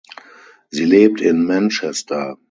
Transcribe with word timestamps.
Sie 0.71 0.83
lebt 0.83 1.21
in 1.21 1.43
Manchester. 1.43 2.39